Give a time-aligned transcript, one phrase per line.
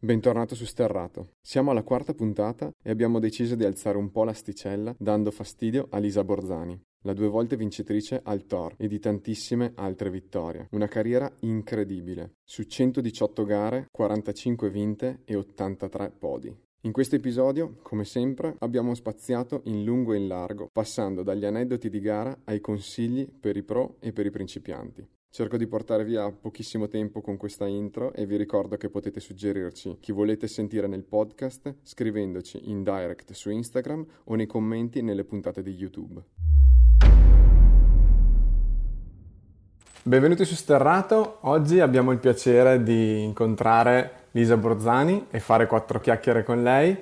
[0.00, 1.30] Bentornato su Sterrato.
[1.40, 5.98] Siamo alla quarta puntata e abbiamo deciso di alzare un po' l'asticella dando fastidio a
[5.98, 10.68] Lisa Borzani, la due volte vincitrice al Thor e di tantissime altre vittorie.
[10.70, 12.36] Una carriera incredibile.
[12.44, 16.56] Su 118 gare, 45 vinte e 83 podi.
[16.82, 21.90] In questo episodio, come sempre, abbiamo spaziato in lungo e in largo, passando dagli aneddoti
[21.90, 25.04] di gara ai consigli per i pro e per i principianti.
[25.30, 29.98] Cerco di portare via pochissimo tempo con questa intro e vi ricordo che potete suggerirci
[30.00, 35.62] chi volete sentire nel podcast scrivendoci in direct su Instagram o nei commenti nelle puntate
[35.62, 36.22] di YouTube.
[40.02, 46.42] Benvenuti su Sterrato, oggi abbiamo il piacere di incontrare Lisa Borzani e fare quattro chiacchiere
[46.42, 46.96] con lei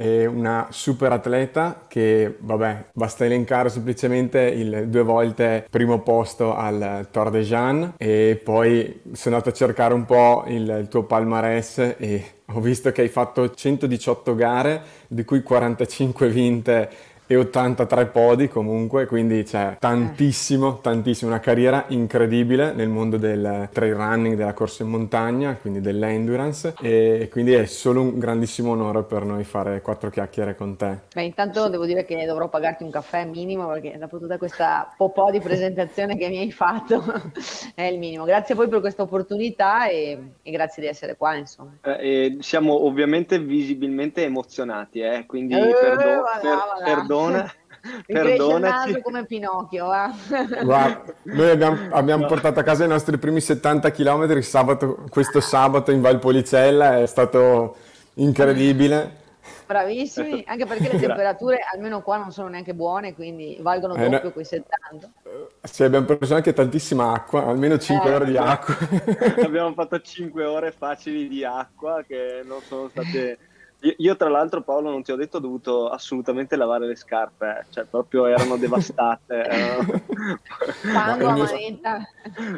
[0.00, 7.08] è una super atleta che, vabbè, basta elencare semplicemente il due volte primo posto al
[7.10, 11.96] Tour de Jeanne e poi sono andato a cercare un po' il, il tuo palmarès
[11.98, 16.90] e ho visto che hai fatto 118 gare, di cui 45 vinte
[17.30, 23.94] e 83 podi comunque, quindi c'è tantissimo, tantissimo, una carriera incredibile nel mondo del trail
[23.94, 29.22] running, della corsa in montagna, quindi dell'endurance e quindi è solo un grandissimo onore per
[29.22, 31.02] noi fare quattro chiacchiere con te.
[31.14, 35.30] Beh, intanto devo dire che dovrò pagarti un caffè minimo perché dopo tutta questa po'
[35.30, 37.00] di presentazione che mi hai fatto
[37.76, 38.24] è il minimo.
[38.24, 41.76] Grazie a voi per questa opportunità e, e grazie di essere qua, insomma.
[41.80, 46.24] Eh, siamo ovviamente visibilmente emozionati, eh, quindi eh, perdo-
[46.82, 47.52] per, perdona.
[48.06, 49.00] Perdonaci.
[49.00, 49.90] come Pinocchio.
[49.92, 50.62] Eh?
[50.64, 52.28] Guarda, noi abbiamo, abbiamo no.
[52.28, 57.76] portato a casa i nostri primi 70 km sabato, questo sabato in Valpolicella, è stato
[58.14, 59.18] incredibile.
[59.66, 64.24] Bravissimi, anche perché le temperature almeno qua non sono neanche buone, quindi valgono eh, doppio
[64.24, 64.32] no.
[64.32, 65.10] quei 70.
[65.62, 68.76] Sì, abbiamo preso anche tantissima acqua, almeno 5 eh, ore di acqua.
[69.42, 73.38] abbiamo fatto 5 ore facili di acqua che non sono state
[73.82, 77.46] io, io, tra l'altro Paolo non ti ho detto ho dovuto assolutamente lavare le scarpe,
[77.60, 77.64] eh.
[77.70, 79.44] cioè proprio erano devastate.
[80.92, 82.08] Fango a manetta.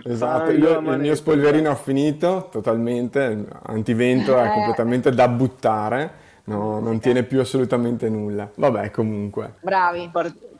[0.05, 4.53] Esatto, io il mio spolverino ho finito totalmente, antivento è eh.
[4.53, 6.13] completamente da buttare,
[6.45, 8.51] no, non tiene più assolutamente nulla.
[8.55, 9.55] Vabbè comunque.
[9.61, 10.11] Bravi.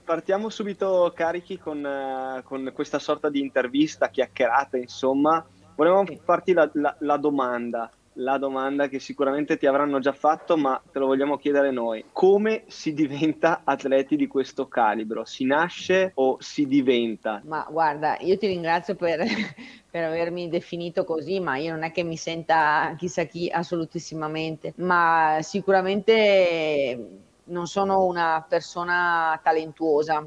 [0.05, 5.45] partiamo subito carichi con, uh, con, questa sorta di intervista, chiacchierata insomma.
[5.75, 10.81] Volevamo farti la, la, la domanda la domanda che sicuramente ti avranno già fatto, ma
[10.91, 12.05] te lo vogliamo chiedere noi.
[12.13, 15.25] Come si diventa atleti di questo calibro?
[15.25, 17.41] Si nasce o si diventa?
[17.45, 19.21] Ma guarda, io ti ringrazio per,
[19.91, 25.39] per avermi definito così, ma io non è che mi senta chissà chi assolutissimamente, ma
[25.41, 30.27] sicuramente non sono una persona talentuosa.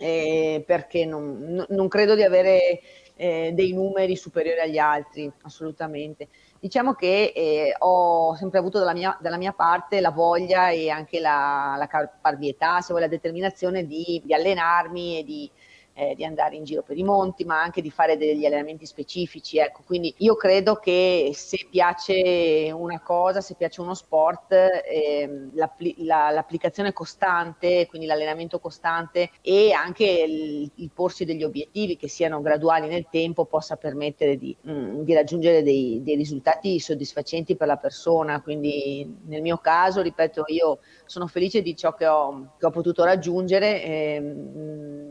[0.00, 2.80] Eh, perché non, non, credo di avere
[3.16, 6.28] eh, dei numeri superiori agli altri, assolutamente.
[6.60, 11.20] Diciamo che eh, ho sempre avuto dalla mia, dalla mia, parte la voglia e anche
[11.20, 15.50] la, la caparbietà, se vuoi la determinazione di, di allenarmi e di
[15.98, 19.58] eh, di andare in giro per i monti, ma anche di fare degli allenamenti specifici.
[19.58, 19.82] Ecco.
[19.84, 26.92] Quindi io credo che se piace una cosa, se piace uno sport, eh, la, l'applicazione
[26.92, 33.08] costante, quindi l'allenamento costante e anche il, il, porsi degli obiettivi che siano graduali nel
[33.10, 38.40] tempo possa permettere di, mh, mm, di raggiungere dei, dei risultati soddisfacenti per la persona.
[38.40, 40.78] Quindi nel mio caso, ripeto, io
[41.08, 44.20] sono felice di ciò che ho, che ho potuto raggiungere, eh,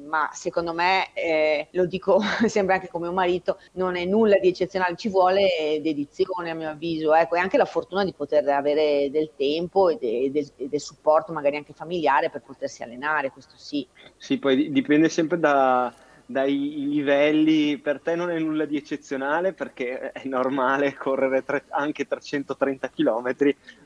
[0.07, 4.47] ma secondo me, eh, lo dico sempre anche come un marito, non è nulla di
[4.47, 9.09] eccezionale, ci vuole dedizione a mio avviso, ecco, e anche la fortuna di poter avere
[9.11, 13.55] del tempo e, de, del, e del supporto magari anche familiare per potersi allenare, questo
[13.57, 13.85] sì.
[14.17, 15.93] Sì, poi dipende sempre da
[16.29, 22.05] dai livelli, per te non è nulla di eccezionale perché è normale correre tre, anche
[22.05, 23.35] 330 km,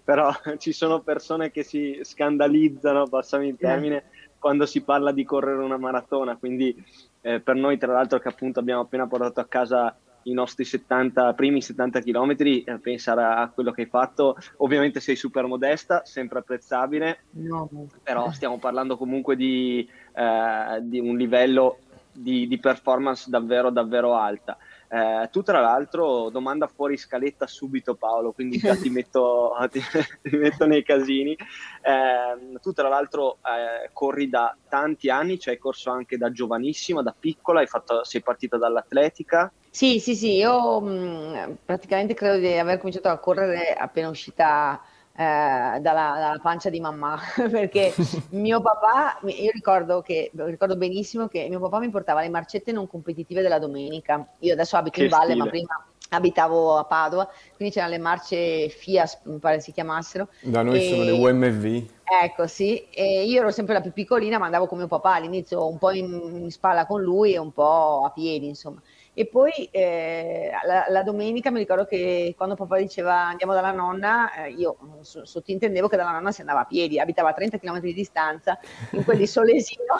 [0.03, 4.05] però ci sono persone che si scandalizzano, passami in termine,
[4.39, 6.75] quando si parla di correre una maratona, quindi
[7.21, 11.33] eh, per noi tra l'altro che appunto abbiamo appena portato a casa i nostri 70,
[11.33, 16.39] primi 70 km, eh, pensare a quello che hai fatto, ovviamente sei super modesta, sempre
[16.39, 17.69] apprezzabile, no.
[18.01, 21.77] però stiamo parlando comunque di, eh, di un livello
[22.21, 24.57] di, di performance davvero davvero alta.
[24.93, 29.81] Eh, tu tra l'altro domanda fuori scaletta subito Paolo, quindi già ti metto, ti,
[30.21, 31.31] ti metto nei casini.
[31.31, 37.01] Eh, tu tra l'altro eh, corri da tanti anni, cioè hai corso anche da giovanissima,
[37.01, 39.51] da piccola, fatto, sei partita dall'atletica.
[39.69, 44.81] Sì, sì, sì, io mh, praticamente credo di aver cominciato a correre appena uscita
[45.21, 47.19] dalla, dalla, pancia di mamma
[47.49, 47.93] perché
[48.31, 52.87] mio papà, io ricordo, che, ricordo benissimo che mio papà mi portava le marcette non
[52.87, 54.27] competitive della domenica.
[54.39, 55.43] Io adesso abito che in valle, stile.
[55.43, 55.85] ma prima
[56.15, 60.27] abitavo a Padova, quindi c'erano le marce FIAS, mi pare si chiamassero.
[60.41, 60.89] Da noi e...
[60.89, 61.89] sono le UMV.
[62.23, 65.65] Ecco, sì, e io ero sempre la più piccolina, ma andavo con mio papà all'inizio
[65.67, 68.81] un po' in, in spalla con lui e un po' a piedi, insomma.
[69.13, 74.33] E poi eh, la, la, domenica mi ricordo che quando papà diceva andiamo dalla nonna,
[74.33, 77.93] eh, io sottintendevo che dalla nonna si andava a piedi, abitava a 30 km di
[77.93, 78.57] distanza,
[78.91, 79.95] in quel di Solesino.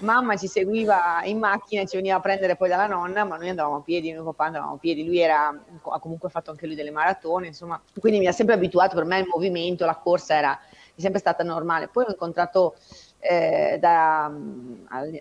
[0.00, 3.76] Mamma ci seguiva in macchina, ci veniva a prendere poi dalla nonna, ma noi andavamo
[3.76, 6.90] a piedi, mio papà andavamo a piedi, lui era, ha comunque fatto anche lui delle
[6.90, 10.58] maratone, insomma, quindi mi ha sempre abituato, per me il movimento, la corsa era
[10.94, 11.88] sempre stata normale.
[11.88, 12.76] Poi ho incontrato
[13.20, 14.30] eh, da,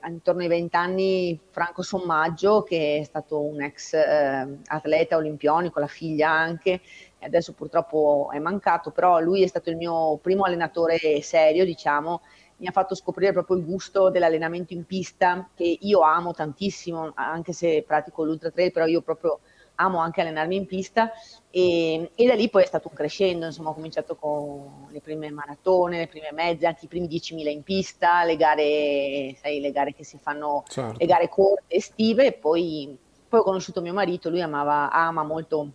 [0.07, 6.29] intorno ai vent'anni Franco Sommaggio, che è stato un ex eh, atleta olimpionico, la figlia
[6.29, 6.81] anche,
[7.19, 12.21] adesso purtroppo è mancato, però lui è stato il mio primo allenatore serio, diciamo,
[12.57, 17.53] mi ha fatto scoprire proprio il gusto dell'allenamento in pista, che io amo tantissimo, anche
[17.53, 19.39] se pratico l'ultra trail, però io proprio
[19.77, 21.11] amo anche allenarmi in pista
[21.49, 25.29] e, e, da lì poi è stato un crescendo, insomma ho cominciato con le prime
[25.29, 29.93] maratone, le prime mezze, anche i primi 10.000 in pista, le gare, sai, le gare
[29.93, 30.97] che si fanno, certo.
[30.97, 35.71] le gare corte, estive e poi, poi ho conosciuto mio marito, lui amava, ama molto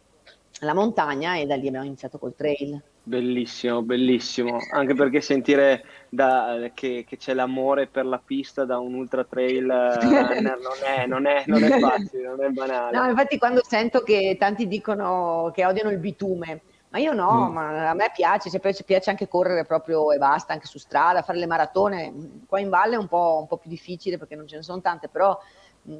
[0.60, 2.80] la montagna e da lì abbiamo iniziato col trail.
[3.04, 8.94] Bellissimo, bellissimo, anche perché sentire da, che, che, c'è l'amore per la pista da un
[8.94, 9.66] ultra trail
[10.00, 12.96] runner non è, non, è, non è facile, non è banale.
[12.96, 16.60] No, infatti quando sento che tanti dicono che odiano il bitume,
[16.90, 17.52] ma io no, mm.
[17.52, 21.38] ma a me piace, cioè, piace anche correre proprio e basta, anche su strada, fare
[21.38, 22.12] le maratone,
[22.46, 24.80] qua in valle è un po', un po' più difficile perché non ce ne sono
[24.80, 25.36] tante, però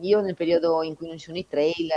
[0.01, 1.89] io nel periodo in cui non ci sono i trail,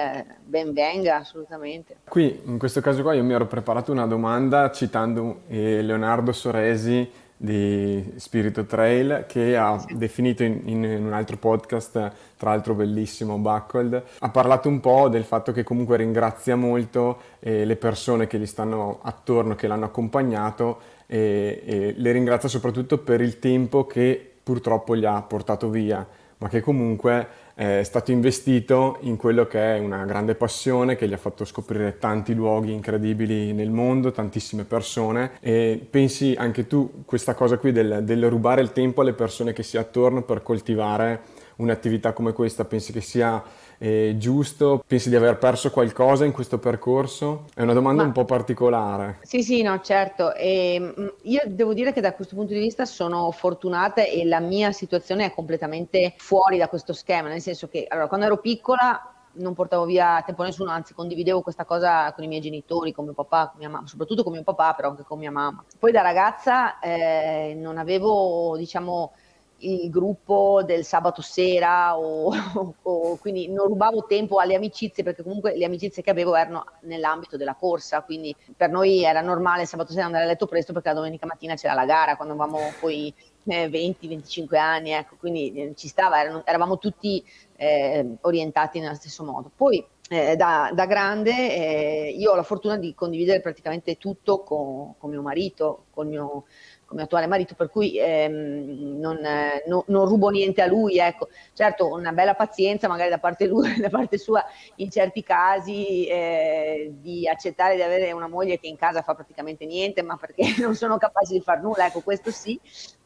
[0.44, 1.98] ben venga assolutamente.
[2.08, 7.24] Qui, in questo caso qua, io mi ero preparato una domanda citando eh, Leonardo Soresi
[7.38, 9.98] di Spirito Trail che ha sì.
[9.98, 11.92] definito in, in, un altro podcast,
[12.38, 17.66] tra l'altro bellissimo, Buckled, ha parlato un po' del fatto che comunque ringrazia molto eh,
[17.66, 23.22] le persone che gli stanno attorno, che l'hanno accompagnato e, e le ringrazia soprattutto per
[23.22, 29.16] il tempo che purtroppo gli ha portato via, ma che comunque è stato investito in
[29.16, 33.72] quello che è una grande passione che gli ha fatto scoprire tanti luoghi incredibili nel
[33.72, 35.38] mondo, tantissime persone.
[35.40, 39.63] E pensi anche tu questa cosa qui del, del rubare il tempo alle persone che
[39.63, 41.22] si attorno per coltivare
[41.57, 43.42] un'attività come questa, pensi che sia
[43.77, 44.83] eh, giusto?
[44.86, 47.45] Pensi di aver perso qualcosa in questo percorso?
[47.54, 49.19] È una domanda Ma, un po' particolare.
[49.22, 50.33] Sì, sì, no, certo.
[50.33, 54.39] E, ehm, io devo dire che da questo punto di vista sono fortunata e la
[54.39, 59.10] mia situazione è completamente fuori da questo schema, nel senso che allora, quando ero piccola
[59.38, 63.06] non portavo via tempo a nessuno, anzi condividevo questa cosa con i miei genitori, con
[63.06, 65.63] mio papà, con mia mamma, soprattutto con mio papà, però anche con mia mamma.
[65.77, 69.13] Poi da ragazza eh, non avevo, diciamo,
[69.60, 72.31] il gruppo del sabato sera o,
[72.81, 77.38] o, quindi non rubavo tempo alle amicizie perché comunque le amicizie che avevo erano nell'ambito
[77.38, 80.90] della corsa quindi per noi era normale il sabato sera andare a letto presto perché
[80.90, 83.13] la domenica mattina c'era la gara quando avevamo poi
[83.46, 87.24] eh, 20-25 anni ecco quindi eh, ci stava erano, eravamo tutti
[87.56, 89.51] eh, orientati nello stesso modo.
[89.56, 94.96] Poi eh, da, da, grande eh, io ho la fortuna di condividere praticamente tutto con,
[94.98, 96.46] con mio marito, con mio
[96.95, 100.97] come attuale marito, per cui ehm, non, eh, no, non, rubo niente a lui.
[100.97, 101.27] Ecco.
[101.51, 104.44] Certo, una bella pazienza magari da parte, lui, da parte sua
[104.75, 109.65] in certi casi eh, di accettare di avere una moglie che in casa fa praticamente
[109.65, 112.58] niente, ma perché non sono capaci di far nulla, ecco questo sì.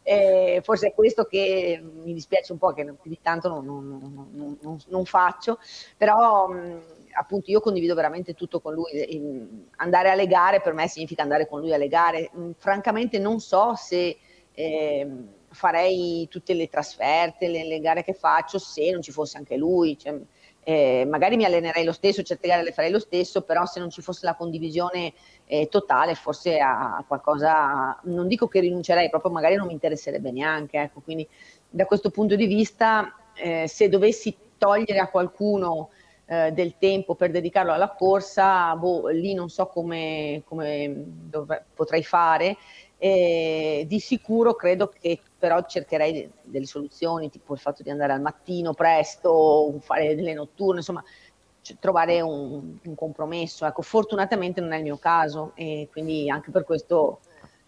[0.03, 4.77] Eh, forse è questo che mi dispiace un po', che più di tanto non, non,
[4.87, 5.57] non faccio,
[5.97, 6.47] però...
[6.47, 11.47] Mh, appunto io condivido veramente tutto con lui, andare alle gare per me significa andare
[11.47, 14.17] con lui alle gare, mm, francamente non so se
[14.53, 15.07] eh,
[15.49, 19.97] farei tutte le trasferte, le, le, gare che faccio se non ci fosse anche lui,
[19.97, 20.17] cioè,
[20.63, 23.89] eh, magari mi allenerei lo stesso, certe gare le farei lo stesso, però se non
[23.89, 25.13] ci fosse la condivisione
[25.45, 30.79] eh, totale forse a, qualcosa, non dico che rinuncerei, proprio magari non mi interesserebbe neanche,
[30.79, 31.27] ecco, quindi
[31.69, 35.89] da questo punto di vista eh, se dovessi togliere a qualcuno
[36.31, 42.03] eh, del tempo per dedicarlo alla corsa, boh, lì non so come, come dovre- potrei
[42.03, 42.55] fare.
[42.99, 48.21] E di sicuro credo che però cercherei delle soluzioni, tipo il fatto di andare al
[48.21, 51.03] mattino presto, fare delle notturne, insomma,
[51.61, 53.65] cioè, trovare un, un, compromesso.
[53.65, 57.21] Ecco, fortunatamente non è il mio caso e quindi anche per questo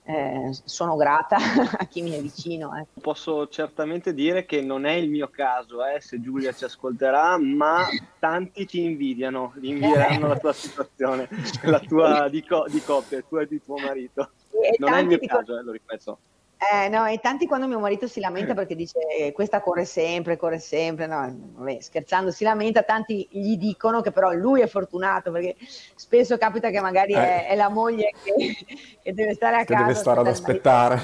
[0.03, 1.37] eh, sono grata
[1.77, 2.75] a chi mi è vicino.
[2.77, 2.85] Eh.
[2.99, 7.87] Posso certamente dire che non è il mio caso, eh, se Giulia ci ascolterà, ma
[8.19, 11.27] tanti ti invidiano, ti invidieranno la tua situazione,
[11.63, 14.31] la tua di, co- di coppia, tua e di tuo marito.
[14.61, 16.19] E non è il mio caso, eh, lo ripeto.
[16.61, 20.37] Eh, no, e tanti quando mio marito si lamenta perché dice eh, questa corre sempre,
[20.37, 25.31] corre sempre, no, vabbè, scherzando si lamenta, tanti gli dicono che però lui è fortunato
[25.31, 25.55] perché
[25.95, 27.17] spesso capita che magari eh.
[27.17, 28.55] è, è, la moglie che,
[29.01, 29.85] che, deve stare a che casa.
[29.87, 31.01] Deve stare ad aspettare.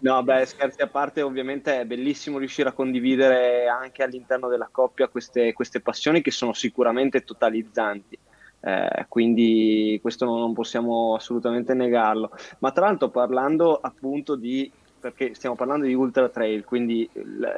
[0.00, 5.08] no, beh, scherzi a parte, ovviamente è bellissimo riuscire a condividere anche all'interno della coppia
[5.08, 8.18] queste, queste passioni che sono sicuramente totalizzanti.
[8.66, 12.30] Eh, quindi questo non, possiamo assolutamente negarlo.
[12.60, 17.08] Ma tra l'altro parlando appunto di, perché stiamo parlando di ultra trail, quindi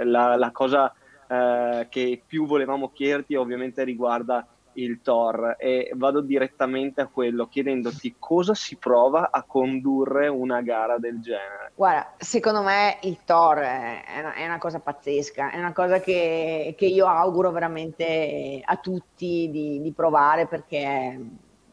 [0.03, 0.93] la, la cosa
[1.29, 4.45] eh, che più volevamo chiederti ovviamente riguarda
[4.77, 10.99] il Thor e vado direttamente a quello chiedendoti cosa si prova a condurre una gara
[10.99, 11.73] del genere.
[11.75, 16.75] Guarda, secondo me il Thor è una, è una cosa pazzesca, è una cosa che,
[16.77, 21.21] che, io auguro veramente a tutti di, di provare perché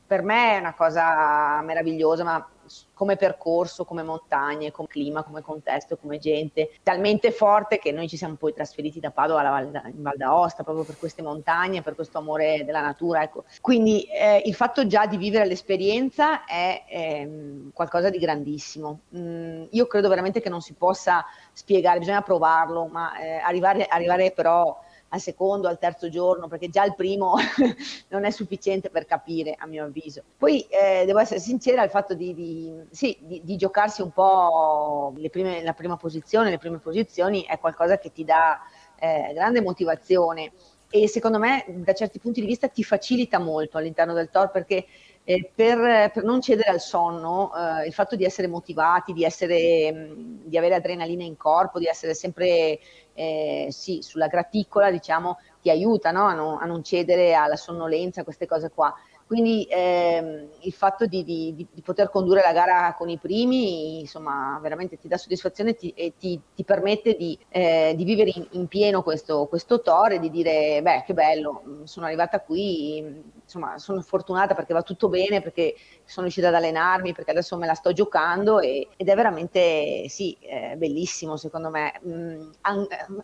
[0.06, 2.48] per me è una cosa meravigliosa, ma
[2.94, 8.18] come percorso, come montagne, come clima, come contesto, come gente, talmente forte che noi ci
[8.18, 11.96] siamo poi trasferiti da Padova alla Val, in Val d'Aosta proprio per queste montagne, per
[11.96, 13.24] questo amore della natura.
[13.24, 13.46] Ecco.
[13.62, 19.02] Quindi eh, il fatto già di vivere l'esperienza è eh, qualcosa di grandissimo.
[19.16, 24.32] Mm, io credo veramente che non si possa spiegare, bisogna provarlo, ma eh, arrivare, arrivare
[24.32, 24.80] però
[25.14, 27.36] al secondo, al terzo giorno, perché già il primo
[28.10, 30.24] non è sufficiente per capire, a mio avviso.
[30.38, 35.14] Poi eh, devo essere sincera, il fatto di, di, sì, di, di giocarsi un po'
[35.30, 38.60] prime, la prima posizione, le prime posizioni, è qualcosa che ti dà
[39.00, 40.52] eh, grande motivazione
[40.90, 44.86] e secondo me da certi punti di vista ti facilita molto all'interno del TOR perché
[45.26, 49.92] eh, per, per, non cedere al sonno, eh, il fatto di essere motivati, di, essere,
[49.92, 52.80] mh, di, avere adrenalina in corpo, di essere sempre
[53.14, 56.26] eh, sì, sulla graticola, diciamo, ti aiuta no?
[56.28, 58.94] a, non, a, non, cedere alla sonnolenza, queste cose qua.
[59.26, 64.60] Quindi ehm, il fatto di, di, di, poter condurre la gara con i primi, insomma,
[64.62, 68.68] veramente ti dà soddisfazione ti, e ti, ti, permette di, eh, di vivere in, in,
[68.68, 69.82] pieno questo, questo
[70.16, 72.98] e di dire, beh, che bello, sono arrivata qui,
[73.44, 75.74] insomma, sono fortunata perché va tutto bene, perché
[76.06, 80.38] sono riuscita ad allenarmi, perché adesso me la sto giocando e, ed è veramente, sì,
[80.42, 82.00] eh, bellissimo secondo me.
[82.08, 82.50] Mm,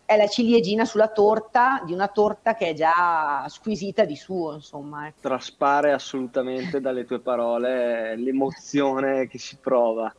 [0.06, 5.08] è la ciliegina sulla torta di una torta che è già squisita di suo, insomma.
[5.08, 5.14] Eh.
[5.20, 10.14] Traspare assolutamente dalle tue parole l'emozione che si prova.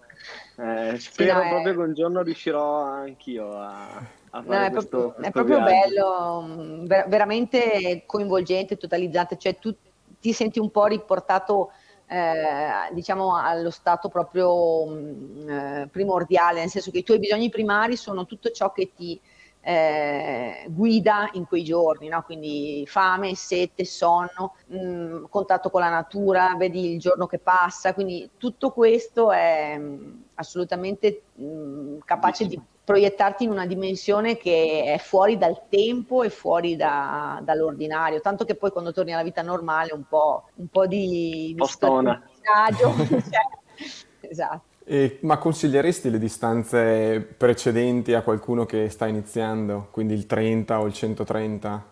[0.57, 1.75] Eh, spero sì, no, proprio è...
[1.75, 6.85] che un giorno riuscirò anch'io a, No, è, questo, proprio, questo è proprio bello, mm,
[6.87, 9.75] ver- veramente coinvolgente, totalizzante, cioè tu
[10.21, 11.73] ti senti un po' riportato
[12.11, 17.49] eh, diciamo allo stato proprio mh, mm, eh, primordiale, nel senso che i tuoi bisogni
[17.51, 19.21] primari sono tutto ciò che ti
[19.61, 22.23] eh, guida in quei giorni, no?
[22.23, 27.95] quindi fame, sete, sonno, mh, mm, contatto con la natura, vedi il giorno che passa,
[27.95, 34.83] quindi tutto questo è mh, mm, assolutamente mh, capace di proiettarti in una dimensione che
[34.95, 39.43] è fuori dal tempo e fuori da, dall'ordinario, tanto che poi quando torni alla vita
[39.43, 42.95] normale un po', un po di, di disagio.
[43.07, 44.63] cioè, esatto.
[44.85, 50.87] E, ma consiglieresti le distanze precedenti a qualcuno che sta iniziando, quindi il 30 o
[50.87, 51.85] il 130?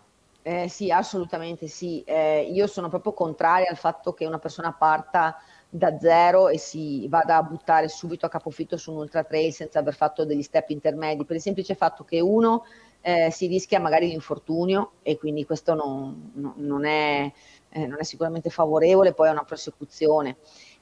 [0.43, 2.03] Eh, sì, assolutamente sì.
[2.05, 5.37] Eh, io sono proprio contraria al fatto che una persona parta
[5.71, 9.79] da zero e si vada a buttare subito a capofitto su un ultra trail senza
[9.79, 12.65] aver fatto degli step intermedi, per il semplice fatto che uno
[13.01, 17.31] eh, si rischia magari l'infortunio e quindi questo non, non, è,
[17.71, 20.37] eh, non, è, sicuramente favorevole, poi è una prosecuzione.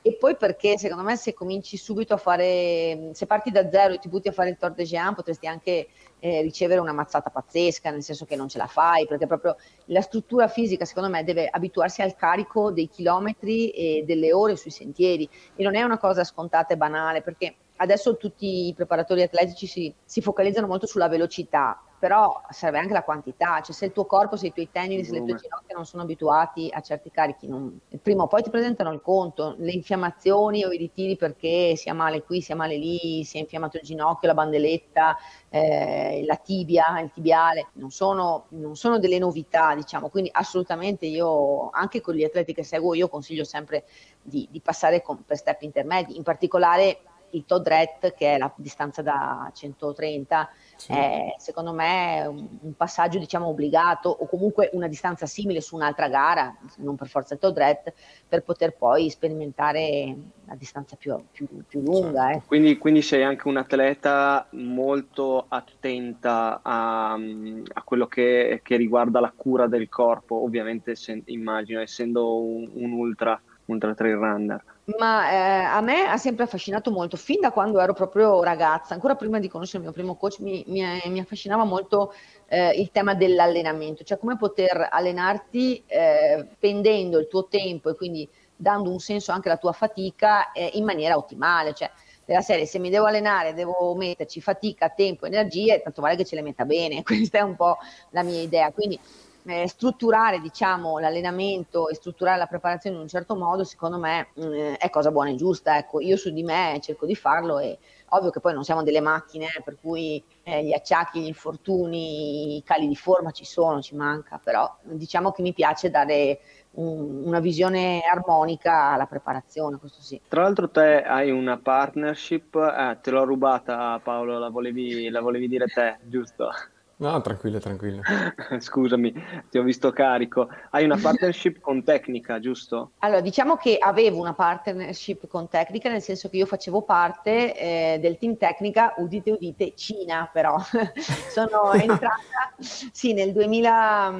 [0.06, 3.98] E poi perché secondo me se cominci subito a fare, se parti da zero e
[3.98, 5.88] ti butti a fare il Tour de Géant potresti anche
[6.20, 10.00] eh, ricevere una mazzata pazzesca, nel senso che non ce la fai, perché proprio la
[10.02, 15.28] struttura fisica secondo me deve abituarsi al carico dei chilometri e delle ore sui sentieri.
[15.56, 19.92] E non è una cosa scontata e banale perché adesso tutti i preparatori atletici si,
[20.04, 24.36] si focalizzano molto sulla velocità, però serve anche la quantità, cioè se il tuo corpo,
[24.36, 27.80] se i tuoi tendini, se le tue ginocchia non sono abituati a certi carichi, non...
[28.02, 32.22] prima o poi ti presentano il conto, le infiammazioni o i ritiri perché sia male
[32.22, 35.16] qui, sia male lì, si è infiammato il ginocchio, la bandeletta,
[35.48, 41.70] eh, la tibia, il tibiale, non sono, non sono delle novità, diciamo, quindi assolutamente io,
[41.70, 43.84] anche con gli atleti che seguo, io consiglio sempre
[44.22, 47.00] di, di passare con, per step intermedi, in particolare
[47.36, 50.92] il Todret, che è la distanza da 130, sì.
[50.92, 56.08] è secondo me un, un, passaggio diciamo obbligato o comunque una distanza simile su un'altra
[56.08, 57.92] gara, non per forza il Todret,
[58.26, 60.16] per poter poi sperimentare
[60.46, 62.26] la distanza più, più, più lunga.
[62.26, 62.38] Certo.
[62.38, 62.46] Eh.
[62.46, 69.32] Quindi, quindi, sei anche un atleta molto attenta a, a quello che, che, riguarda la
[69.34, 74.62] cura del corpo, ovviamente se, immagino essendo un, un ultra, ultra trail runner.
[74.88, 79.16] Ma eh, a me ha sempre affascinato molto, fin da quando ero proprio ragazza, ancora
[79.16, 82.14] prima di conoscere il mio primo coach, mi, mi, mi affascinava molto
[82.46, 88.28] eh, il tema dell'allenamento, cioè come poter allenarti eh, spendendo il tuo tempo e quindi
[88.54, 91.74] dando un senso anche alla tua fatica eh, in maniera ottimale.
[91.74, 91.90] Cioè,
[92.24, 96.34] della serie, se mi devo allenare, devo metterci fatica, tempo, energie, tanto vale che ce
[96.36, 97.02] le metta bene.
[97.04, 97.78] Questa è un po'
[98.10, 98.70] la mia idea.
[98.72, 98.98] Quindi
[99.46, 104.46] eh, strutturare diciamo, l'allenamento e strutturare la preparazione in un certo modo, secondo me mh,
[104.46, 105.78] mm, è cosa buona e giusta.
[105.78, 107.78] Ecco, io su di me cerco di farlo e
[108.10, 112.56] ovvio che poi non siamo delle macchine, eh, per cui eh, gli acciacchi, gli infortuni,
[112.56, 116.40] i cali di forma ci sono, ci manca, però diciamo che mi piace dare
[116.72, 120.20] un, una visione armonica alla preparazione, questo sì.
[120.28, 125.48] Tra l'altro te hai una partnership, eh, te l'ho rubata Paolo, la volevi, la volevi
[125.48, 126.50] dire te, giusto?
[126.98, 128.00] No, tranquillo, tranquillo.
[128.58, 129.12] Scusami,
[129.50, 130.48] ti ho visto carico.
[130.70, 132.92] Hai una partnership con Tecnica, giusto?
[133.00, 137.98] Allora, diciamo che avevo una partnership con Tecnica, nel senso che io facevo parte eh,
[138.00, 140.56] del team Tecnica, udite udite, Cina però.
[141.28, 142.16] sono entrata,
[142.58, 144.14] sì, nel 2000,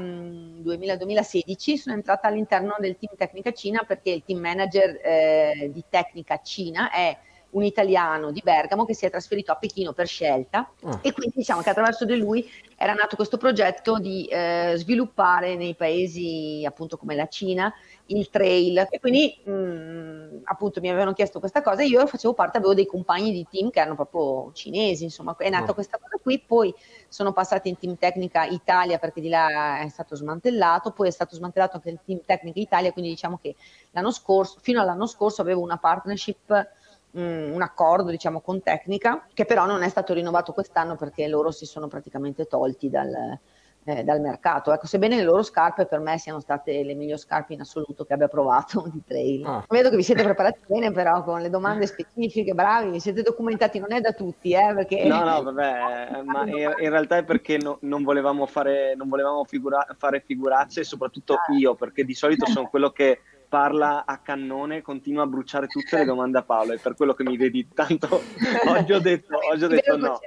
[0.58, 5.82] 2000, 2016 sono entrata all'interno del team Tecnica Cina perché il team manager eh, di
[5.88, 7.16] Tecnica Cina è
[7.50, 10.98] un italiano di Bergamo che si è trasferito a Pechino per scelta oh.
[11.02, 15.74] e quindi diciamo che attraverso di lui era nato questo progetto di eh, sviluppare nei
[15.74, 17.72] paesi appunto come la Cina
[18.06, 22.34] il trail e quindi mh, mm, appunto mi avevano chiesto questa cosa e io facevo
[22.34, 25.74] parte, avevo dei compagni di team che erano proprio cinesi, insomma è nata oh.
[25.74, 26.74] questa cosa qui, poi
[27.08, 31.34] sono passati in team tecnica Italia perché di là è stato smantellato, poi è stato
[31.34, 33.56] smantellato anche il team tecnica Italia, quindi diciamo che
[33.92, 36.74] l'anno scorso, fino all'anno scorso avevo una partnership
[37.22, 41.64] un accordo diciamo con Tecnica che però non è stato rinnovato quest'anno perché loro si
[41.64, 43.38] sono praticamente tolti dal,
[43.86, 44.72] eh, dal mercato.
[44.72, 48.12] Ecco, sebbene le loro scarpe per me siano state le migliori scarpe in assoluto che
[48.12, 49.44] abbia provato di trail.
[49.46, 49.64] Ah.
[49.68, 53.78] Vedo che vi siete preparati bene però con le domande specifiche, bravi, vi siete documentati,
[53.78, 55.04] non è da tutti, eh, perché...
[55.06, 59.44] No, no, vabbè, ma in, in, realtà è perché no, non volevamo, fare, non volevamo
[59.44, 61.54] figura, fare figuracce, soprattutto ah.
[61.56, 66.04] io, perché di solito sono quello che parla a cannone, continua a bruciare tutte le
[66.04, 68.22] domande a Paolo, è per quello che mi vedi tanto.
[68.68, 70.18] oggi ho detto, oggi ho detto no.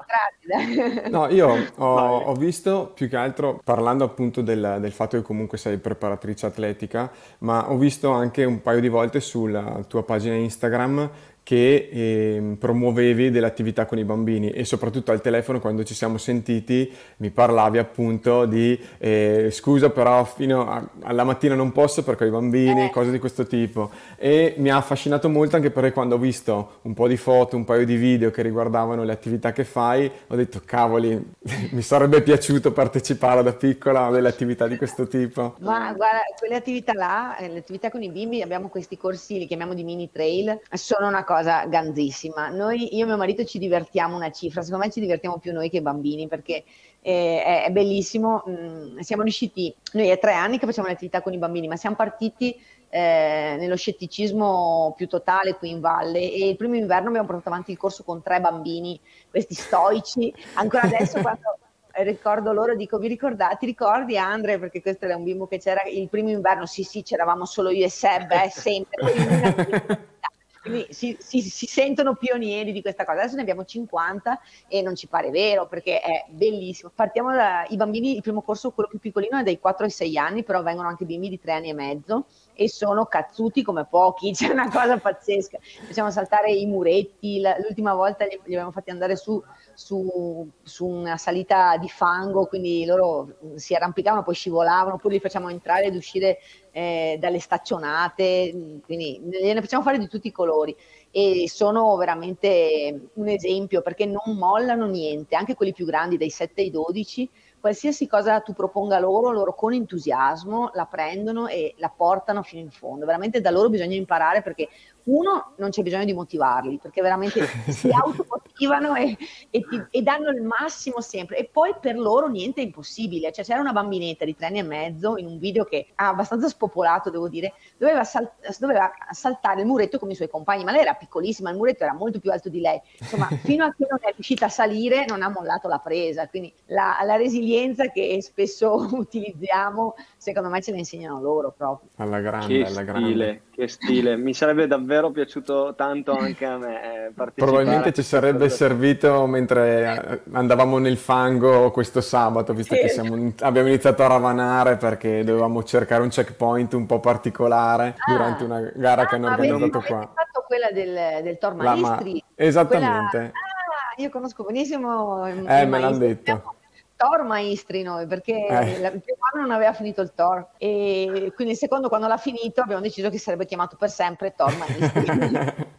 [1.09, 5.57] No, io ho, ho, visto più che altro, parlando appunto del, del, fatto che comunque
[5.57, 11.09] sei preparatrice atletica, ma ho visto anche un paio di volte sulla tua pagina Instagram
[11.49, 16.19] che eh, promuovevi delle attività con i bambini e soprattutto al telefono quando ci siamo
[16.19, 22.25] sentiti mi parlavi appunto di eh, scusa però fino a, alla mattina non posso perché
[22.25, 22.89] ho i bambini, eh.
[22.91, 26.93] cose di questo tipo e mi ha affascinato molto anche perché quando ho visto un
[26.93, 30.61] po' di foto, un paio di video che riguardavano le attività che fai ho detto
[30.63, 31.33] cavoli
[31.71, 35.55] mi sarebbe piaciuto partecipare da piccola a delle attività di questo tipo.
[35.61, 39.47] Ma guarda, quelle attività là, eh, le attività con i bimbi, abbiamo questi corsi, li
[39.47, 42.49] chiamiamo di mini trail, sono una cosa cosa ganzissima.
[42.49, 45.69] Noi, io e mio marito ci divertiamo una cifra, secondo me ci divertiamo più noi
[45.69, 46.63] che i bambini perché
[47.01, 48.43] eh, è, è, bellissimo.
[48.47, 51.77] Mm, siamo riusciti, noi è tre anni che facciamo le attività con i bambini, ma
[51.77, 52.55] siamo partiti
[52.89, 57.71] eh, nello scetticismo più totale qui in valle e il primo inverno abbiamo portato avanti
[57.71, 58.99] il corso con tre bambini,
[59.29, 60.33] questi stoici.
[60.55, 61.57] Ancora adesso quando
[62.03, 64.59] ricordo loro, dico, vi ricordate, ti ricordi Andre?
[64.59, 67.85] Perché questo era un bimbo che c'era il primo inverno, sì sì, c'eravamo solo io
[67.85, 70.07] e Seb, eh, sempre.
[70.61, 73.19] Quindi si, si, si, sentono pionieri di questa cosa.
[73.19, 76.91] Adesso ne abbiamo 50 e non ci pare vero perché è bellissimo.
[76.93, 80.43] Partiamo dai bambini, il primo corso, quello più piccolino, è dai 4 ai 6 anni,
[80.43, 82.25] però vengono anche bimbi di 3 anni e mezzo
[82.59, 85.57] e sono cazzuti come pochi, c'è una cosa pazzesca.
[85.87, 89.41] Facciamo saltare i muretti, l'ultima volta li, li abbiamo fatti andare su
[89.79, 95.47] su, su, una salita di fango, quindi loro si arrampicavano, poi scivolavano, poi li facciamo
[95.47, 96.39] entrare ed uscire
[96.71, 100.75] eh, dalle staccionate, quindi ne facciamo fare di tutti i colori
[101.11, 106.59] e sono veramente un esempio perché non mollano niente, anche quelli più grandi dai 7
[106.59, 112.43] ai 12 qualsiasi cosa tu proponga loro, loro con entusiasmo la prendono e la portano
[112.43, 113.05] fino in fondo.
[113.05, 114.69] Veramente da loro bisogna imparare perché
[115.09, 119.17] uno non c'è bisogno di motivarli perché veramente si automotivano e,
[119.49, 121.37] e, ti, e, danno il massimo sempre.
[121.37, 123.31] E poi per loro niente è impossibile.
[123.31, 126.47] Cioè c'era una bambinetta di tre anni e mezzo in un video che ha abbastanza
[126.47, 130.81] spopolato devo dire doveva, sal- doveva saltare il muretto con i suoi compagni ma lei
[130.81, 132.79] era piccolissima il muretto era molto più alto di lei.
[132.99, 136.27] Insomma fino a che non è riuscita a salire non ha mollato la presa.
[136.27, 142.19] Quindi la, la resilienza che spesso utilizziamo secondo me ce la insegnano loro proprio alla
[142.19, 147.07] grande che alla stile, grande che stile mi sarebbe davvero piaciuto tanto anche a me.
[147.07, 152.81] Eh, Probabilmente ci sarebbe è servito mentre andavamo nel fango questo sabato, visto sì.
[152.81, 158.11] che siamo, abbiamo iniziato a ravanare perché dovevamo cercare un checkpoint un po' particolare ah.
[158.11, 159.99] durante una gara ah, che hanno organizzato qua.
[159.99, 162.13] Hai fatto quella del, del Tor Maestri?
[162.13, 162.43] Ma...
[162.43, 163.17] Esattamente.
[163.17, 163.31] Quella...
[163.31, 166.55] Ah, io conosco benissimo il, eh, me l'hanno detto.
[166.99, 168.71] Tor maestri noi perché eh.
[168.71, 172.59] il primo anno non aveva finito il Tor e quindi il secondo quando l'ha finito
[172.59, 175.05] abbiamo deciso che sarebbe chiamato per sempre Tor maestri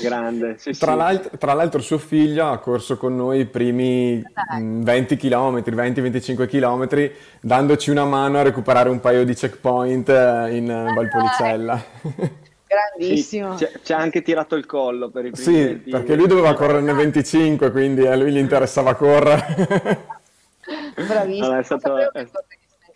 [0.00, 0.56] Grande.
[0.58, 0.96] Sì, tra, sì.
[0.96, 7.10] l'altro, tra, l'altro, suo figlio ha corso con noi i primi 20 km, 20-25 km,
[7.40, 11.82] dandoci una mano a recuperare un paio di checkpoint eh, in ah, Valpolicella.
[12.66, 13.56] Grandissimo.
[13.56, 15.90] Sì, ci ha anche tirato il collo per i primi Sì, 20.
[15.90, 20.18] perché lui doveva correrne 25, quindi a lui gli interessava correre.
[20.94, 21.48] Bravissimo.
[21.48, 22.24] No, è stato, è,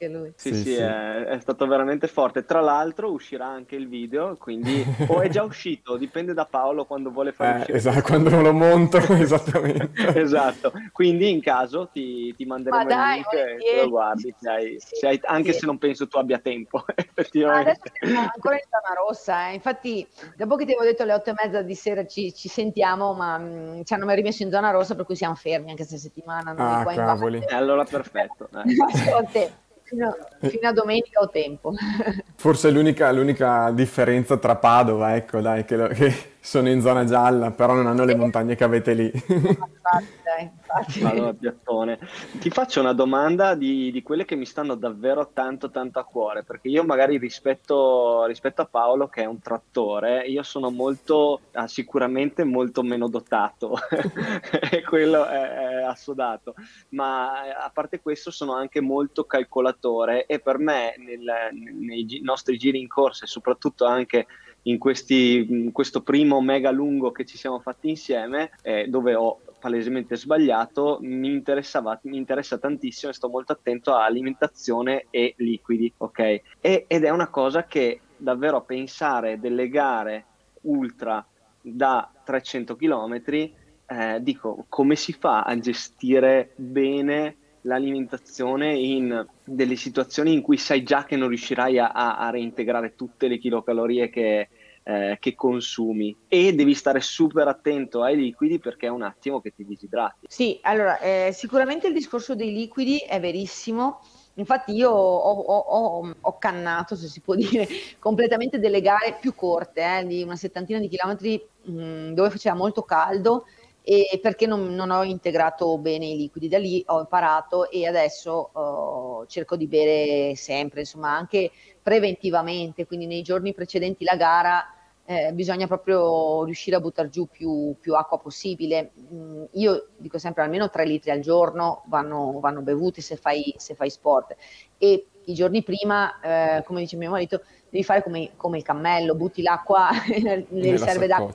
[0.04, 0.32] anche lui.
[0.36, 0.80] Sì, sì, sì, sì.
[0.80, 2.44] È, è, stato veramente forte.
[2.44, 7.10] Tra l'altro uscirà anche il video, quindi o è già uscito, dipende da Paolo quando
[7.10, 7.78] vuole fare eh, uscire.
[7.78, 9.90] Esatto, quando lo monto, esattamente.
[10.18, 14.76] esatto, quindi in caso ti, ti manderemo dai, il link e lo guardi, se hai,
[14.78, 17.70] se hai, anche se non penso tu abbia tempo, effettivamente.
[17.70, 19.54] adesso siamo ancora in zona rossa, eh.
[19.54, 23.12] infatti dopo che ti avevo detto alle otto e mezza di sera ci, ci sentiamo,
[23.14, 25.96] ma mh, mm, ci hanno rimesso in zona rossa per cui siamo fermi anche se
[25.98, 26.54] settimana.
[26.56, 27.38] Ah, qua cavoli.
[27.38, 28.48] In allora perfetto.
[28.54, 29.62] Eh.
[29.84, 31.72] Fino, fino, a domenica ho tempo.
[32.36, 37.52] Forse l'unica, l'unica differenza tra Padova, ecco dai, che, lo, che sono in zona gialla,
[37.52, 39.10] però non hanno le montagne che avete lì.
[39.14, 41.98] Infatti, Vado a piattone.
[42.38, 46.42] Ti faccio una domanda di, di, quelle che mi stanno davvero tanto tanto a cuore,
[46.42, 51.66] perché io magari rispetto, rispetto a Paolo che è un trattore, io sono molto, ah,
[51.66, 53.78] sicuramente molto meno dotato,
[54.70, 56.54] e quello è, è assodato,
[56.90, 62.80] ma a parte questo sono anche molto calcolatore e per me nel, nei nostri giri
[62.80, 64.26] in corsa e soprattutto anche
[64.64, 69.40] in, questi, in questo primo mega lungo che ci siamo fatti insieme, eh, dove ho
[69.58, 75.92] palesemente sbagliato, mi, interessava, mi interessa tantissimo e sto molto attento a alimentazione e liquidi,
[75.96, 76.18] ok?
[76.60, 80.24] E, ed è una cosa che davvero pensare delle gare
[80.62, 81.26] ultra
[81.60, 90.32] da 300 km, eh, dico come si fa a gestire bene l'alimentazione in delle situazioni
[90.32, 94.48] in cui sai già che non riuscirai a, a reintegrare tutte le chilocalorie che,
[94.84, 99.52] eh, che, consumi e devi stare super attento ai liquidi perché è un attimo che
[99.54, 100.26] ti disidrati.
[100.28, 104.00] Sì, allora eh, sicuramente il discorso dei liquidi è verissimo.
[104.34, 107.66] Infatti io ho, ho, ho, ho, cannato, se si può dire,
[107.98, 112.56] completamente delle gare più corte, eh, di una settantina di chilometri mh, mm, dove faceva
[112.56, 113.44] molto caldo
[113.86, 116.48] e perché non, non, ho integrato bene i liquidi.
[116.48, 121.50] Da lì ho imparato e adesso uh, cerco di bere sempre, insomma anche
[121.84, 124.64] preventivamente, quindi nei giorni precedenti la gara
[125.04, 128.92] eh, bisogna proprio riuscire a buttare giù più, più acqua possibile.
[129.12, 133.74] Mm, io dico sempre almeno 3 litri al giorno vanno, vanno bevuti se fai, se
[133.74, 134.34] fai, sport
[134.78, 139.14] e i giorni prima, eh, come dice mio marito, devi fare come, come il cammello,
[139.14, 141.34] butti l'acqua nelle riserve d'acqua,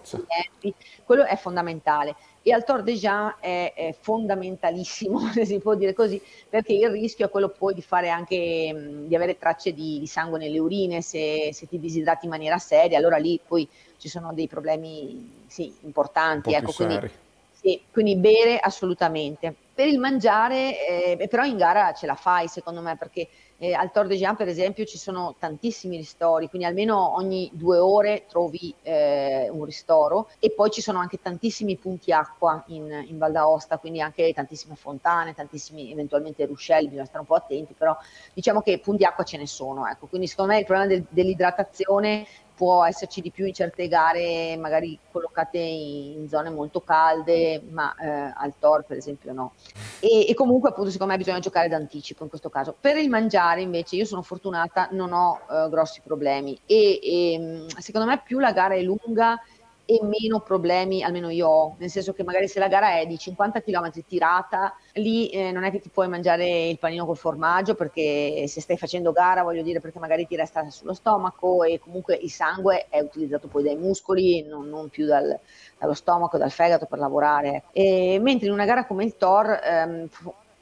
[1.04, 5.94] quello è fondamentale e al Tor de Jean è, è, fondamentalissimo, se si può dire
[5.94, 10.00] così, perché il rischio è quello poi di fare anche, mh, di avere tracce di,
[10.00, 14.08] di, sangue nelle urine, se, se, ti disidrati in maniera seria, allora lì poi ci
[14.08, 16.54] sono dei problemi sì, importanti.
[16.54, 17.10] Ecco, quindi,
[17.52, 19.54] sì, quindi bere assolutamente.
[19.74, 23.28] Per il mangiare, eh, però in gara ce la fai secondo me, perché
[23.60, 27.78] eh, al Tor de Jean, per esempio, ci sono tantissimi ristori, quindi almeno ogni due
[27.78, 33.18] ore trovi eh, un ristoro e poi ci sono anche tantissimi punti acqua in, in
[33.18, 37.96] Val d'Aosta, quindi anche tantissime fontane, tantissimi eventualmente ruscelli, bisogna stare un po' attenti, però
[38.34, 39.88] diciamo che punti acqua ce ne sono.
[39.88, 40.08] Ecco.
[40.08, 42.26] Quindi secondo me il problema del, dell'idratazione
[42.60, 48.34] può esserci di più in certe gare magari collocate in, zone molto calde, ma eh,
[48.36, 49.54] al Tor per esempio no.
[50.02, 52.76] E, e, comunque appunto secondo me bisogna giocare d'anticipo in questo caso.
[52.78, 58.06] Per il mangiare invece io sono fortunata, non ho eh, grossi problemi e, e secondo
[58.06, 59.42] me più la gara è lunga
[59.90, 63.18] e meno problemi, almeno io ho, nel senso che magari se la gara è di
[63.18, 67.74] 50 km tirata, lì eh, non è che ti puoi mangiare il panino col formaggio
[67.74, 72.14] perché se stai facendo gara, voglio dire, perché magari ti resta sullo stomaco e comunque
[72.14, 75.40] il sangue è utilizzato poi dai muscoli, non, non più dal,
[75.80, 77.64] dallo stomaco, dal fegato per lavorare.
[77.72, 80.08] E, mentre in una gara come il Thor, ehm,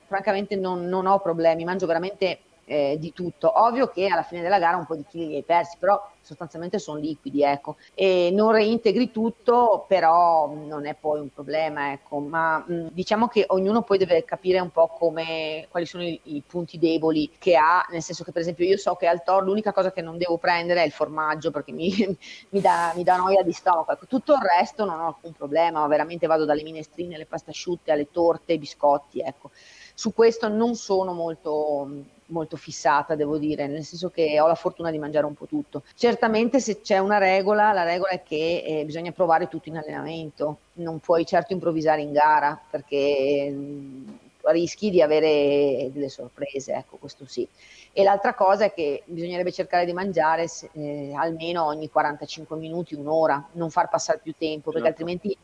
[0.05, 3.63] francamente non, non ho problemi, mangio veramente eh, di tutto.
[3.63, 6.77] Ovvio che alla fine della gara un po' di chili li hai persi, però sostanzialmente
[6.77, 7.77] sono liquidi, ecco.
[7.93, 12.19] E non reintegri tutto, però non è poi un problema, ecco.
[12.19, 16.43] Ma mh, diciamo che ognuno poi deve capire un po' come, quali sono i, i,
[16.45, 19.71] punti deboli che ha, nel senso che per esempio io so che al Tor l'unica
[19.71, 21.89] cosa che non devo prendere è il formaggio perché mi,
[22.49, 23.93] mi, dà, mi dà, noia di stomaco.
[23.93, 27.93] Ecco, tutto il resto non ho alcun problema, veramente vado dalle minestrine alle pasta asciutte,
[27.93, 29.51] alle torte, ai biscotti, ecco.
[29.99, 31.89] Su questo non sono molto
[32.27, 35.81] molto fissata, devo dire, nel senso che ho la fortuna di mangiare un po' tutto.
[35.95, 40.57] Certamente se c'è una regola, la regola è che eh, bisogna provare tutto in allenamento,
[40.73, 44.07] non puoi certo improvvisare in gara perché mh, mm,
[44.51, 47.47] rischi di avere delle sorprese, ecco, questo sì.
[47.91, 53.49] E l'altra cosa è che bisognerebbe cercare di mangiare eh, almeno ogni 45 minuti, un'ora,
[53.53, 55.01] non far passare più tempo, perché certo.
[55.01, 55.37] altrimenti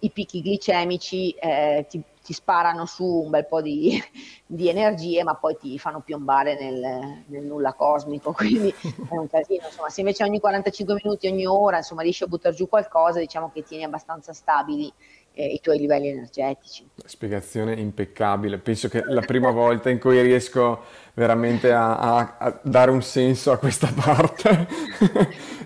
[0.00, 4.02] i picchi glicemici eh, ti, ti, sparano su un bel po' di,
[4.46, 8.74] di, energie, ma poi ti fanno piombare nel, nel, nulla cosmico, quindi
[9.08, 9.66] è un casino.
[9.66, 13.50] Insomma, se invece ogni 45 minuti, ogni ora, insomma, riesci a buttare giù qualcosa, diciamo
[13.52, 14.92] che tieni abbastanza stabili
[15.34, 16.88] eh, i tuoi livelli energetici.
[17.04, 18.58] Spiegazione impeccabile.
[18.58, 20.82] Penso che la prima volta in cui riesco
[21.14, 24.66] veramente a, a, a dare un senso a questa parte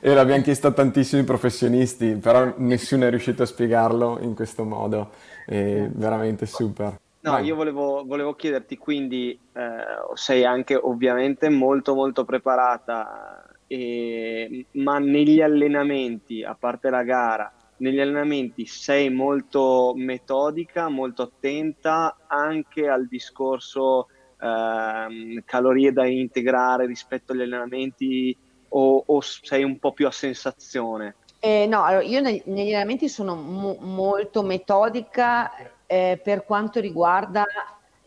[0.00, 5.10] e l'abbiamo chiesto a tantissimi professionisti, però nessuno è riuscito a spiegarlo in questo modo.
[5.48, 7.00] È veramente super.
[7.20, 7.46] No, Vai.
[7.46, 15.40] io volevo, volevo, chiederti quindi, eh, sei anche ovviamente molto molto preparata, e, ma negli
[15.40, 24.08] allenamenti, a parte la gara, negli allenamenti sei molto metodica, molto attenta anche al discorso
[24.38, 28.36] eh, calorie da integrare rispetto agli allenamenti
[28.68, 31.16] o, o, sei un po' più a sensazione?
[31.40, 35.50] Eh, no, allora io negli, negli allenamenti sono mo- molto metodica
[35.86, 37.44] eh, per quanto riguarda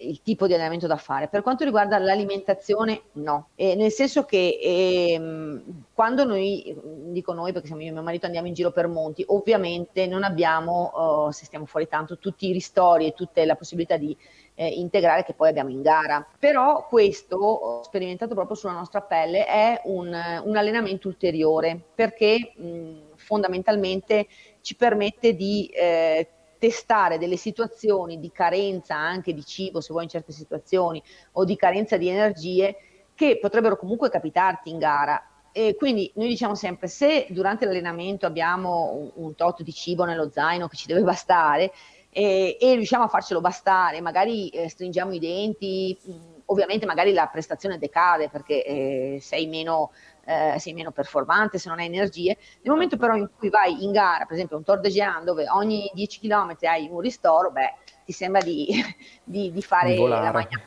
[0.01, 1.27] il tipo di allenamento da fare.
[1.27, 3.49] Per quanto riguarda l'alimentazione, no.
[3.55, 8.25] Eh, nel senso che ehm, quando noi, dico noi perché siamo io e mio marito
[8.25, 12.51] andiamo in giro per monti, ovviamente non abbiamo, oh, se stiamo fuori tanto, tutti i
[12.51, 14.15] ristori e tutta la possibilità di
[14.55, 16.25] eh, integrare che poi abbiamo in gara.
[16.39, 24.27] Però questo, sperimentato proprio sulla nostra pelle, è un, un allenamento ulteriore perché mh, fondamentalmente
[24.61, 25.67] ci permette di...
[25.67, 26.27] Eh,
[26.61, 31.55] testare delle situazioni di carenza anche di cibo, se vuoi in certe situazioni, o di
[31.55, 32.75] carenza di energie
[33.15, 35.25] che potrebbero comunque capitarti in gara.
[35.51, 40.67] E quindi noi diciamo sempre, se durante l'allenamento abbiamo un, tot di cibo nello zaino
[40.67, 41.71] che ci deve bastare
[42.11, 46.11] e, e riusciamo a farcelo bastare, magari eh, stringiamo i denti, mh,
[46.51, 49.91] ovviamente magari la prestazione decade perché eh, sei meno
[50.23, 52.37] eh, sei meno performante, se non hai energie.
[52.61, 55.49] Nel momento però in cui vai in gara, per esempio un Tour de Géant dove
[55.49, 57.73] ogni 10 km hai un ristoro, beh,
[58.05, 58.67] ti sembra di,
[59.23, 60.61] di, di fare di la magna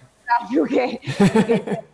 [0.48, 1.84] più che, che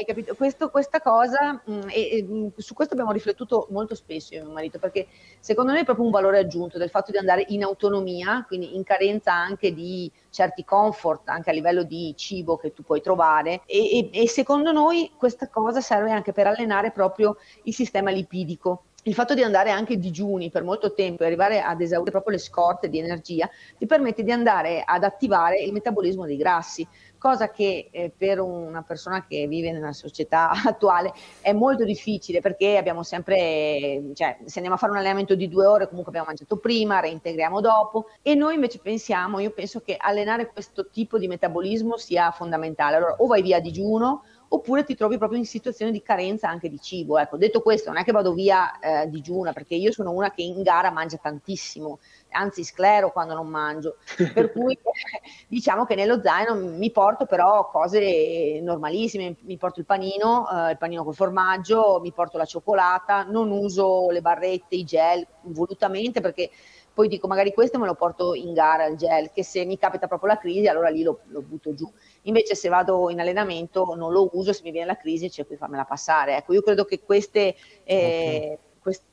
[0.00, 0.34] hai capito?
[0.34, 4.40] Questo, questa cosa, mh, mm, e, e, mm, su questo abbiamo riflettuto molto spesso io
[4.40, 5.06] e mio marito, perché
[5.38, 8.82] secondo noi è proprio un valore aggiunto del fatto di andare in autonomia, quindi in
[8.82, 14.08] carenza anche di certi comfort, anche a livello di cibo che tu puoi trovare, e,
[14.10, 19.32] e secondo noi questa cosa serve anche per allenare proprio il sistema lipidico il fatto
[19.32, 22.98] di andare anche digiuni per molto tempo e arrivare ad esaurire proprio le scorte di
[22.98, 26.86] energia ti permette di andare ad attivare il metabolismo dei grassi
[27.20, 32.78] cosa che eh, per una persona che vive nella società attuale è molto difficile perché
[32.78, 36.56] abbiamo sempre, cioè se andiamo a fare un allenamento di due ore comunque abbiamo mangiato
[36.56, 38.06] prima, reintegriamo dopo.
[38.22, 43.16] E noi invece pensiamo, io penso che allenare questo tipo di metabolismo sia fondamentale, allora
[43.18, 46.80] o vai via a digiuno oppure ti trovi proprio in situazione di carenza anche di
[46.80, 47.18] cibo.
[47.18, 50.42] Ecco, detto questo, non è che vado via eh, digiuna, perché io sono una che
[50.42, 53.96] in gara mangia tantissimo, anzi sclero quando non mangio,
[54.34, 54.76] per cui
[55.46, 60.78] diciamo che nello zaino mi porto però cose normalissime, mi porto il panino, eh, il
[60.78, 66.50] panino col formaggio, mi porto la cioccolata, non uso le barrette, i gel volutamente perché
[66.92, 70.06] poi dico magari questo me lo porto in gara il gel, che se mi capita
[70.08, 71.90] proprio la crisi allora lì lo, lo butto giù.
[72.22, 75.58] Invece se vado in allenamento non lo uso, se mi viene la crisi cerco di
[75.58, 76.36] farmela passare.
[76.36, 77.54] Ecco, io credo che queste...
[77.84, 78.58] Eh, okay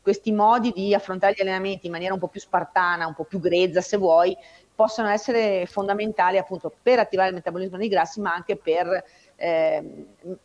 [0.02, 3.40] questi modi di affrontare gli allenamenti in maniera un po' più spartana, un po' più
[3.40, 4.36] grezza se vuoi,
[4.74, 9.04] possono essere fondamentali appunto per attivare il metabolismo dei grassi, ma anche per,
[9.38, 9.84] eh,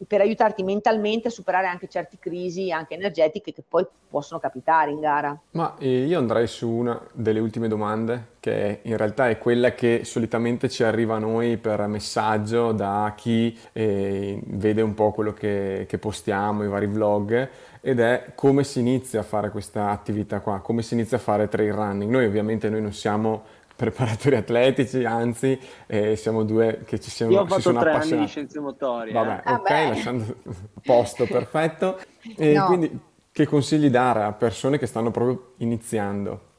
[0.07, 5.01] per aiutarti mentalmente a superare anche certe crisi anche energetiche che poi possono capitare in
[5.01, 5.37] gara.
[5.53, 10.03] Ma eh, io andrei su una delle ultime domande, che in realtà è quella che
[10.05, 15.87] solitamente ci arriva a noi per messaggio da chi eh, vede un po' quello che,
[15.89, 17.49] che postiamo, i vari vlog
[17.85, 21.49] ed è come si inizia a fare questa attività qua, come si inizia a fare
[21.49, 22.11] trail running.
[22.11, 23.43] Noi ovviamente noi non siamo
[23.83, 28.27] preparatori atletici, anzi eh, siamo due che ci siamo Io ho fatto tre anni di
[28.29, 29.13] scienze motorie.
[29.13, 29.53] Vabbè, eh.
[29.53, 29.89] ok, Vabbè.
[29.89, 30.37] lasciando
[30.85, 31.99] posto, perfetto.
[32.37, 32.67] E No.
[32.67, 32.97] quindi
[33.33, 36.51] che consigli dare a persone che stanno proprio iniziando?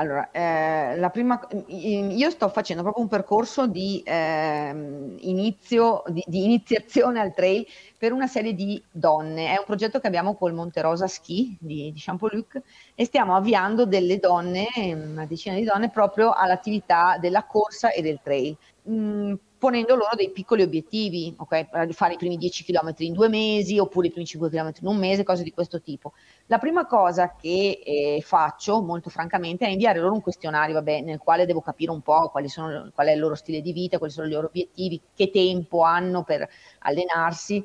[0.00, 6.42] Allora, eh, la prima, io sto facendo proprio un percorso di, ehm, inizio, di, di
[6.42, 7.66] iniziazione al trail
[7.98, 9.52] per una serie di donne.
[9.52, 12.62] È un progetto che abbiamo col Monterosa Ski di, di Champoluc
[12.94, 18.20] e stiamo avviando delle donne, una decina di donne, proprio all'attività della corsa e del
[18.22, 18.56] trail.
[18.90, 21.68] Mm, ponendo loro dei piccoli obiettivi, ok?
[21.68, 24.86] Per Fare i primi 10 km in due mesi oppure i primi 5 km in
[24.88, 26.12] un mese, cose di questo tipo.
[26.46, 31.18] La prima cosa che eh, faccio, molto francamente, è inviare loro un questionario, vabbè, nel
[31.18, 34.26] quale devo capire un po' sono, qual è il loro stile di vita, quali sono
[34.26, 36.48] i loro obiettivi, che tempo hanno per
[36.80, 37.64] allenarsi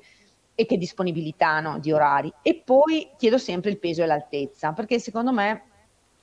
[0.54, 2.32] e che disponibilità hanno di orari.
[2.44, 5.64] E poi chiedo sempre il peso e l'altezza, perché secondo me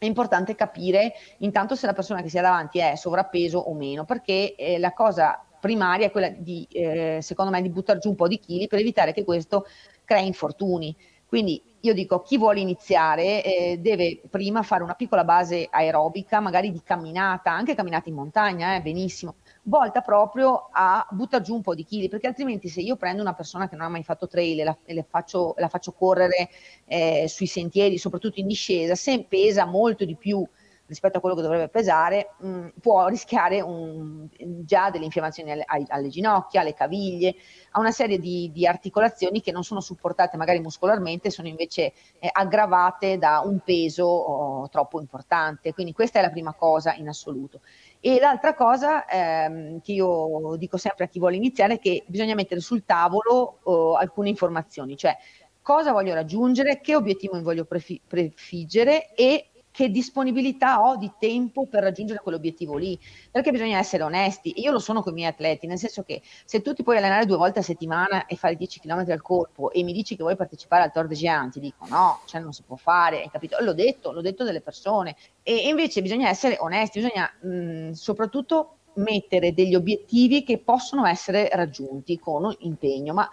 [0.02, 4.04] è importante capire intanto se la persona che si ha davanti è sovrappeso o meno,
[4.04, 8.16] perché eh, la cosa primaria è quella di, eh, secondo me, di buttare giù un
[8.16, 9.64] po' di chili per evitare che questo
[10.04, 10.94] crei infortuni.
[11.24, 16.72] Quindi io dico, chi vuole iniziare eh, deve prima fare una piccola base aerobica, magari
[16.72, 21.74] di camminata, anche camminata in montagna, eh, benissimo, volta proprio a buttare giù un po'
[21.74, 24.60] di chili, perché altrimenti se io prendo una persona che non ha mai fatto trail
[24.60, 26.48] e la, e le faccio, la faccio correre
[26.86, 30.46] eh, sui sentieri, soprattutto in discesa, se pesa molto di più
[30.92, 34.28] rispetto a quello che dovrebbe pesare, mh, può rischiare un,
[34.64, 37.34] già delle infiammazioni alle, alle, ginocchia, alle caviglie,
[37.70, 42.28] a una serie di, di, articolazioni che non sono supportate magari muscolarmente, sono invece eh,
[42.30, 45.72] aggravate da un peso oh, troppo importante.
[45.72, 47.60] Quindi questa è la prima cosa in assoluto.
[48.04, 52.34] E l'altra cosa ehm, che io dico sempre a chi vuole iniziare è che bisogna
[52.34, 55.16] mettere sul tavolo oh, alcune informazioni, cioè
[55.60, 61.66] cosa voglio raggiungere, che obiettivo mi voglio prefi- prefiggere e che disponibilità ho di tempo
[61.66, 62.96] per raggiungere quell'obiettivo lì,
[63.30, 64.52] perché bisogna essere onesti.
[64.60, 67.26] Io lo sono con i miei atleti, nel senso che se tu ti puoi allenare
[67.26, 70.36] due volte a settimana e fare 10 km al corpo e mi dici che vuoi
[70.36, 73.56] partecipare al Tour de Géant, ti dico no, cioè non si può fare, hai capito?
[73.60, 75.16] L'ho detto, l'ho detto delle persone.
[75.42, 82.18] E invece bisogna essere onesti, bisogna mh, soprattutto mettere degli obiettivi che possono essere raggiunti
[82.18, 83.28] con impegno, ma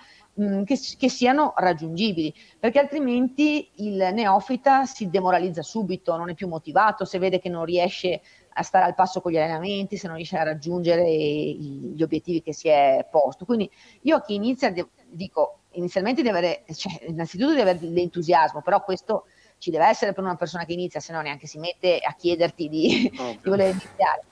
[0.65, 7.05] che, che, siano raggiungibili, perché altrimenti il neofita si demoralizza subito, non è più motivato,
[7.05, 8.21] se vede che non riesce
[8.53, 12.53] a stare al passo con gli allenamenti, se non riesce a raggiungere gli obiettivi che
[12.53, 13.45] si è posto.
[13.45, 13.69] Quindi
[14.01, 14.73] io a chi inizia
[15.07, 19.25] dico inizialmente di avere, cioè, innanzitutto di avere l'entusiasmo, però questo
[19.57, 22.69] ci deve essere per una persona che inizia, se no neanche si mette a chiederti
[22.69, 24.23] di, di voler iniziare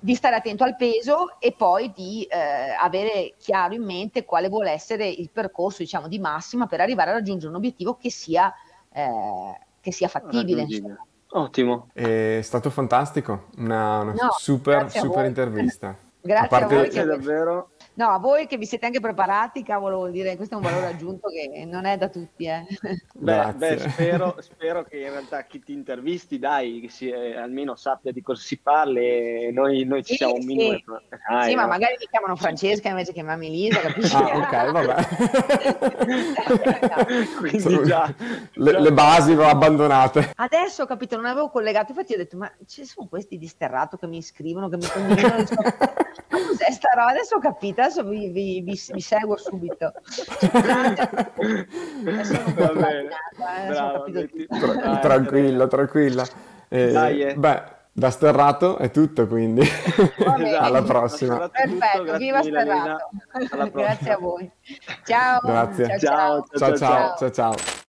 [0.00, 4.70] di stare attento al peso e poi di eh, avere chiaro in mente quale vuole
[4.70, 8.52] essere il percorso diciamo, di massima per arrivare a raggiungere un obiettivo che sia,
[8.92, 10.66] eh, che sia fattibile.
[11.30, 11.88] Ottimo.
[11.92, 15.94] È stato fantastico, una, una no, super, super intervista.
[16.20, 16.74] Grazie a, parte...
[16.74, 16.88] a voi.
[16.88, 17.04] Che...
[17.04, 17.70] davvero.
[17.98, 20.86] No, a voi che vi siete anche preparati, cavolo, vuol dire questo è un valore
[20.86, 22.44] aggiunto che non è da tutti.
[22.44, 22.64] Eh.
[23.12, 27.74] Beh, beh spero, spero, che in realtà chi ti intervisti, dai, che si, eh, almeno
[27.74, 30.46] sappia di cosa si parla e noi, noi ci sì, siamo un sì.
[30.46, 31.00] minimo.
[31.28, 34.14] Ah, sì, ma magari mi chiamano Francesca invece che mamma Elisa, capisci?
[34.14, 34.94] Ah, ok, vabbè.
[37.40, 37.82] Quindi Sono...
[37.82, 38.14] già,
[38.52, 38.78] le, già...
[38.78, 40.34] le, basi va abbandonate.
[40.36, 43.96] Adesso ho capito, non avevo collegato, infatti ho detto, ma ci sono questi di sterrato
[43.96, 45.46] che mi scrivono, che mi condividono.
[46.58, 47.10] cos'è sta roba?
[47.10, 49.92] Adesso ho capito, adesso vi, vi, vi, vi seguo subito.
[50.52, 50.94] Va
[52.74, 53.08] bene,
[53.66, 54.04] bravo,
[54.48, 56.24] Tra- tranquilla, tranquilla.
[56.68, 57.34] Eh, Dai, eh.
[57.34, 59.66] Beh, da sterrato è tutto, quindi
[60.18, 60.54] bene.
[60.54, 61.48] alla prossima.
[61.48, 63.08] Perfetto, Grazie viva mille, sterrato.
[63.72, 64.50] Grazie a voi.
[65.04, 65.40] Ciao.
[65.42, 65.98] Grazie.
[65.98, 66.44] ciao.
[66.56, 67.30] Ciao, ciao, ciao, ciao.
[67.30, 67.86] ciao.